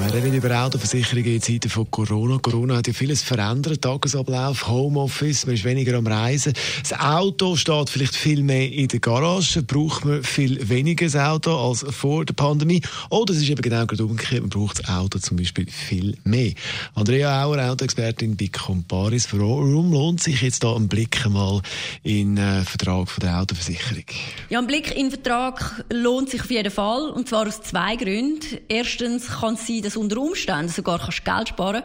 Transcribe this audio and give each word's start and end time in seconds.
wir 0.00 0.12
reden 0.12 0.34
über 0.34 0.64
Autoversicherungen 0.64 1.34
in 1.34 1.42
Zeiten 1.42 1.70
von 1.70 1.90
Corona. 1.90 2.38
Corona 2.38 2.76
hat 2.76 2.86
ja 2.86 2.92
vieles 2.92 3.22
verändert. 3.22 3.82
Tagesablauf, 3.82 4.66
Homeoffice, 4.68 5.46
man 5.46 5.54
ist 5.54 5.64
weniger 5.64 5.96
am 5.96 6.06
Reisen. 6.06 6.52
Das 6.82 6.98
Auto 6.98 7.56
steht 7.56 7.90
vielleicht 7.90 8.16
viel 8.16 8.42
mehr 8.42 8.70
in 8.70 8.88
der 8.88 9.00
Garage. 9.00 9.62
Braucht 9.62 10.04
man 10.04 10.22
viel 10.22 10.68
weniger 10.68 11.06
das 11.06 11.16
Auto 11.16 11.56
als 11.56 11.84
vor 11.88 12.24
der 12.24 12.34
Pandemie? 12.34 12.82
Oder 13.10 13.34
es 13.34 13.40
ist 13.42 13.48
eben 13.48 13.62
genau 13.62 13.86
gerade 13.86 14.04
umgekehrt. 14.04 14.40
Man 14.40 14.50
braucht 14.50 14.80
das 14.80 14.88
Auto 14.88 15.18
zum 15.18 15.36
Beispiel 15.36 15.70
viel 15.70 16.16
mehr. 16.24 16.52
Andrea 16.94 17.44
Auer, 17.44 17.70
Autoexpertin 17.70 18.36
bei 18.36 18.48
Comparis. 18.48 19.28
Warum 19.32 19.92
lohnt 19.92 20.22
sich 20.22 20.42
jetzt 20.42 20.64
da 20.64 20.74
ein 20.74 20.88
Blick 20.88 21.24
mal 21.28 21.62
in 22.02 22.36
den 22.36 22.62
äh, 22.62 22.64
Vertrag 22.64 23.08
von 23.08 23.20
der 23.20 23.40
Autoversicherung? 23.40 24.04
Ja, 24.50 24.58
ein 24.58 24.66
Blick 24.66 24.94
in 24.94 25.10
den 25.10 25.10
Vertrag 25.10 25.84
lohnt 25.90 26.30
sich 26.30 26.40
auf 26.40 26.50
jeden 26.50 26.72
Fall. 26.72 27.10
Und 27.10 27.28
zwar 27.28 27.46
aus 27.46 27.62
zwei 27.62 27.96
Gründen. 27.96 28.58
Erstens 28.68 29.28
kann 29.28 29.54
es 29.54 29.66
sein, 29.66 29.83
dass 29.84 29.96
unter 29.96 30.18
Umständen 30.18 30.68
sogar 30.68 30.98
kannst 30.98 31.24
Geld 31.24 31.48
sparen 31.48 31.82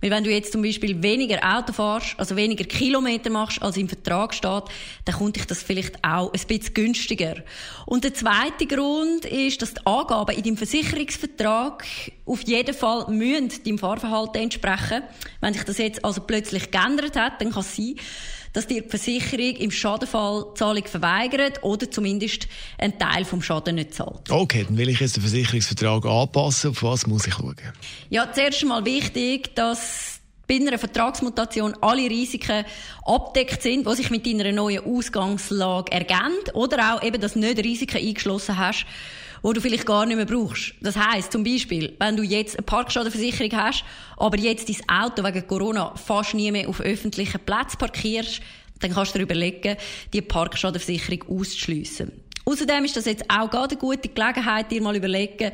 Weil 0.00 0.10
wenn 0.10 0.24
du 0.24 0.30
jetzt 0.30 0.52
zum 0.52 0.62
Beispiel 0.62 1.02
weniger 1.02 1.38
Auto 1.42 1.72
fährst, 1.72 2.18
also 2.18 2.36
weniger 2.36 2.64
Kilometer 2.64 3.30
machst, 3.30 3.60
als 3.62 3.76
im 3.76 3.88
Vertrag 3.88 4.32
steht, 4.34 4.64
dann 5.04 5.14
kommt 5.14 5.36
dich 5.36 5.46
das 5.46 5.62
vielleicht 5.62 6.04
auch 6.04 6.32
ein 6.32 6.40
bisschen 6.46 6.74
günstiger. 6.74 7.36
Und 7.86 8.04
der 8.04 8.14
zweite 8.14 8.66
Grund 8.66 9.24
ist, 9.24 9.60
dass 9.62 9.74
die 9.74 9.86
Angaben 9.86 10.36
in 10.36 10.42
deinem 10.42 10.56
Versicherungsvertrag 10.56 11.84
auf 12.26 12.42
jeden 12.46 12.74
Fall 12.74 13.06
müssen 13.10 13.50
deinem 13.64 13.78
Fahrverhalten 13.78 14.42
entsprechen. 14.42 15.02
Wenn 15.40 15.54
sich 15.54 15.64
das 15.64 15.78
jetzt 15.78 16.04
also 16.04 16.20
plötzlich 16.20 16.70
geändert 16.70 17.16
hat, 17.16 17.40
dann 17.40 17.50
kann 17.50 17.60
es 17.60 17.74
sein, 17.74 17.96
dass 18.52 18.66
dir 18.66 18.82
die 18.82 18.88
Versicherung 18.88 19.56
im 19.56 19.70
Schadenfall 19.70 20.46
Zahlung 20.54 20.84
verweigert 20.84 21.62
oder 21.62 21.90
zumindest 21.90 22.48
einen 22.78 22.98
Teil 22.98 23.24
vom 23.24 23.42
Schaden 23.42 23.76
nicht 23.76 23.94
zahlt. 23.94 24.30
Okay, 24.30 24.64
dann 24.66 24.76
will 24.76 24.88
ich 24.88 25.00
jetzt 25.00 25.16
den 25.16 25.22
Versicherungsvertrag 25.22 26.04
anpassen. 26.06 26.70
Auf 26.70 26.82
was 26.82 27.06
muss 27.06 27.26
ich 27.26 27.34
schauen? 27.34 27.56
Ja, 28.10 28.32
zuerst 28.32 28.62
einmal 28.62 28.84
wichtig, 28.84 29.54
dass 29.54 29.87
bei 30.48 30.56
einer 30.56 30.78
Vertragsmutation 30.78 31.74
alle 31.82 32.08
Risiken 32.08 32.64
abdeckt 33.04 33.62
sind, 33.62 33.86
die 33.86 33.94
sich 33.94 34.10
mit 34.10 34.26
deiner 34.26 34.50
neuen 34.50 34.84
Ausgangslage 34.84 35.92
ergeben 35.92 36.38
oder 36.54 36.94
auch 36.94 37.02
eben, 37.02 37.20
dass 37.20 37.34
du 37.34 37.40
nicht 37.40 37.62
Risiken 37.62 37.98
eingeschlossen 37.98 38.56
hast, 38.56 38.86
wo 39.42 39.52
du 39.52 39.60
vielleicht 39.60 39.86
gar 39.86 40.06
nicht 40.06 40.16
mehr 40.16 40.24
brauchst. 40.24 40.74
Das 40.80 40.96
heißt 40.96 41.32
zum 41.32 41.44
Beispiel, 41.44 41.94
wenn 42.00 42.16
du 42.16 42.22
jetzt 42.22 42.56
eine 42.56 42.64
Parkschadenversicherung 42.64 43.52
hast, 43.52 43.84
aber 44.16 44.38
jetzt 44.38 44.68
dein 44.68 44.88
Auto 44.88 45.22
wegen 45.22 45.46
Corona 45.46 45.94
fast 45.96 46.34
nie 46.34 46.50
mehr 46.50 46.68
auf 46.68 46.80
öffentlichen 46.80 47.40
Plätzen 47.40 47.78
parkierst, 47.78 48.40
dann 48.80 48.92
kannst 48.92 49.14
du 49.14 49.18
dir 49.18 49.24
überlegen, 49.24 49.76
die 50.12 50.22
Parkschadenversicherung 50.22 51.24
auszuschliessen. 51.28 52.12
Außerdem 52.48 52.86
ist 52.86 52.96
das 52.96 53.04
jetzt 53.04 53.24
auch 53.28 53.50
gerade 53.50 53.72
eine 53.72 53.78
gute 53.78 54.08
Gelegenheit, 54.08 54.70
dir 54.70 54.80
mal 54.80 54.96
überlegen, 54.96 55.52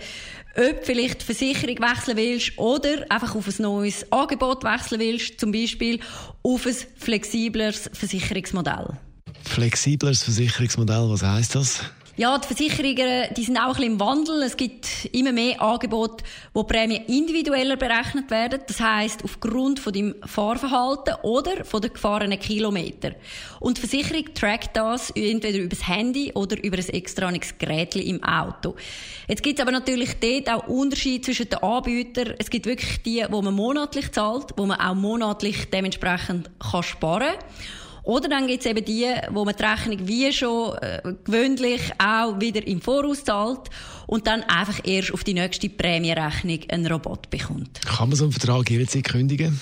ob 0.57 0.85
vielleicht 0.85 1.23
die 1.23 1.25
Versicherung 1.25 1.81
wechseln 1.81 2.17
willst 2.17 2.57
oder 2.57 3.05
einfach 3.09 3.35
auf 3.35 3.49
ein 3.49 3.63
neues 3.63 4.13
Angebot 4.13 4.63
wechseln 4.63 5.01
willst, 5.01 5.41
zum 5.41 5.51
Beispiel 5.51 5.99
auf 6.45 6.65
ein 6.65 6.77
flexibleres 6.97 7.91
Versicherungsmodell. 7.93 8.97
Flexibleres 9.43 10.23
Versicherungsmodell, 10.23 11.11
was 11.11 11.25
heißt 11.25 11.57
das? 11.57 11.81
Ja, 12.17 12.39
die 12.39 12.47
Versicherungen, 12.47 13.35
die 13.37 13.43
sind 13.43 13.57
auch 13.57 13.63
ein 13.63 13.69
bisschen 13.73 13.93
im 13.95 14.01
Wandel. 14.01 14.43
Es 14.45 14.57
gibt 14.57 15.07
immer 15.11 15.33
mehr 15.33 15.61
Angebote, 15.61 16.25
wo 16.53 16.63
Prämien 16.63 17.05
individueller 17.07 17.75
berechnet 17.77 18.31
werden. 18.31 18.61
Das 18.69 18.79
heißt 18.79 19.25
aufgrund 19.25 19.81
von 19.81 19.93
deinem 19.93 20.15
Fahrverhalten 20.25 21.17
oder 21.23 21.65
von 21.65 21.81
den 21.81 21.93
gefahrenen 21.93 22.39
Kilometer. 22.39 23.17
Und 23.59 23.79
die 23.79 23.81
Versicherung 23.81 24.33
trackt 24.33 24.77
das 24.77 25.11
entweder 25.11 25.59
über 25.59 25.71
das 25.71 25.89
Handy 25.89 26.31
oder 26.35 26.63
über 26.63 26.79
ein 26.79 26.89
extranes 26.89 27.59
Gerät 27.59 27.97
im 27.97 28.23
Auto. 28.23 28.77
Jetzt 29.27 29.43
gibt 29.43 29.59
es 29.59 29.63
aber 29.63 29.73
natürlich 29.73 30.15
dort 30.21 30.49
auch 30.51 30.69
Unterschiede 30.69 31.23
zwischen 31.23 31.49
den 31.49 31.65
Anbietern. 31.65 32.35
Es 32.39 32.49
gibt 32.49 32.67
wirklich 32.67 33.03
die, 33.03 33.27
wo 33.29 33.43
man 33.43 33.55
monatlich 33.55 34.13
zahlt, 34.13 34.53
wo 34.57 34.67
man 34.67 34.79
auch 34.79 34.95
monatlich 34.95 35.69
dementsprechend 35.69 36.49
kann 36.61 36.83
sparen 36.85 37.33
kann. 37.33 37.84
Oder 38.05 38.29
dann 38.29 38.47
gibt 38.47 38.61
es 38.61 38.71
eben 38.71 38.85
die, 38.85 39.07
wo 39.31 39.45
man 39.45 39.57
die 39.57 39.63
Rechnung 39.63 40.07
wie 40.07 40.33
schon 40.33 40.77
äh, 40.77 41.01
gewöhnlich 41.25 41.81
auch 41.99 42.39
wieder 42.39 42.67
im 42.67 42.81
Voraus 42.81 43.25
zahlt 43.25 43.71
und 44.07 44.27
dann 44.27 44.43
einfach 44.43 44.81
erst 44.85 45.13
auf 45.13 45.25
die 45.25 45.35
nächste 45.35 45.71
Prämienrechnung 45.71 46.61
einen 46.69 46.87
Rabatt 46.87 47.31
bekommt. 47.31 47.81
Kann 47.87 48.11
man 48.11 48.17
so 48.17 48.25
einen 48.25 48.33
Vertrag 48.33 48.71
jederzeit 48.71 49.05
kündigen? 49.05 49.59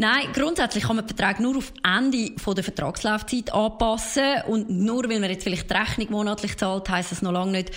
Nein, 0.00 0.32
grundsätzlich 0.32 0.84
kann 0.84 0.96
man 0.96 1.06
den 1.06 1.14
Vertrag 1.14 1.40
nur 1.40 1.58
auf 1.58 1.74
Ende 1.84 2.30
der 2.30 2.64
Vertragslaufzeit 2.64 3.52
anpassen. 3.52 4.40
Und 4.46 4.70
nur 4.70 5.06
weil 5.10 5.20
man 5.20 5.28
jetzt 5.28 5.44
vielleicht 5.44 5.68
die 5.68 5.74
Rechnung 5.74 6.10
monatlich 6.12 6.56
zahlt, 6.56 6.88
heisst 6.88 7.12
das 7.12 7.20
noch 7.20 7.32
lange 7.32 7.52
nicht, 7.52 7.70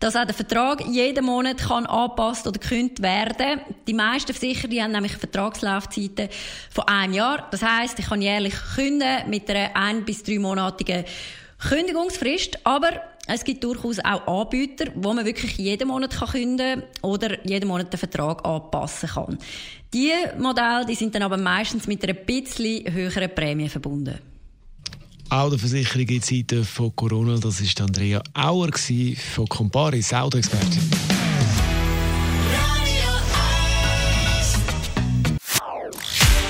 dass 0.00 0.16
auch 0.16 0.24
der 0.24 0.34
Vertrag 0.34 0.86
jeden 0.86 1.26
Monat 1.26 1.58
kann 1.58 1.84
angepasst 1.84 2.46
oder 2.46 2.58
gekündigt 2.58 3.02
werden. 3.02 3.60
Die 3.86 3.92
meisten 3.92 4.32
Versicherer 4.32 4.84
haben 4.84 4.92
nämlich 4.92 5.12
Vertragslaufzeiten 5.18 6.30
von 6.70 6.88
einem 6.88 7.12
Jahr. 7.12 7.46
Das 7.50 7.60
heisst, 7.60 7.98
ich 7.98 8.06
kann 8.06 8.22
jährlich 8.22 8.54
kündigen 8.74 9.28
mit 9.28 9.50
einer 9.50 9.76
ein- 9.76 10.02
bis 10.06 10.22
dreimonatigen 10.22 11.04
Kündigungsfrist. 11.58 12.58
Aber 12.64 12.90
es 13.26 13.42
gibt 13.44 13.64
durchaus 13.64 13.98
auch 13.98 14.26
Anbieter, 14.26 14.86
wo 14.94 15.12
man 15.12 15.24
wirklich 15.24 15.56
jeden 15.58 15.88
Monat 15.88 16.16
kann 16.16 16.28
kündigen 16.28 16.82
oder 17.02 17.44
jeden 17.46 17.68
Monat 17.68 17.92
den 17.92 17.98
Vertrag 17.98 18.44
anpassen 18.44 19.08
kann. 19.08 19.38
Die 19.92 20.12
Modelle 20.38 20.86
die 20.86 20.94
sind 20.94 21.14
dann 21.14 21.22
aber 21.22 21.36
meistens 21.36 21.86
mit 21.86 22.02
einer 22.04 22.14
bisschen 22.14 22.92
höheren 22.92 23.34
Prämie 23.34 23.68
verbunden. 23.68 24.18
Auch 25.28 25.50
der 25.50 25.58
Versicherung 25.58 26.08
in 26.08 26.22
Zeiten 26.22 26.64
von 26.64 26.94
Corona, 26.94 27.36
das 27.38 27.60
war 27.60 27.86
Andrea 27.86 28.22
Auer 28.32 28.70
von 29.34 29.48
Comparis, 29.48 30.12
Autoexpertin. 30.12 30.95